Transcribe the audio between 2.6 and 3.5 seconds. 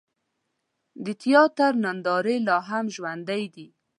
هم ژوندۍ